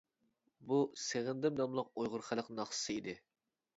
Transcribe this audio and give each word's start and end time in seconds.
بۇ 0.69 0.77
«سېغىندىم» 1.01 1.59
ناملىق 1.59 1.91
ئۇيغۇر 1.99 2.25
خەلق 2.31 2.53
ناخشىسى 2.61 2.97
ئىدى! 2.99 3.15